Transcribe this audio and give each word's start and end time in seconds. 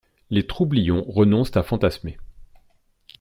Les 0.31 0.47
trublions 0.47 1.03
renoncent 1.05 1.55
à 1.55 1.61
fantasmer. 1.61 2.17